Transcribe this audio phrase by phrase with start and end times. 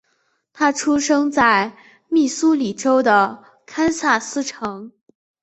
[0.51, 1.77] 他出生在
[2.09, 4.91] 密苏里州的堪萨斯城。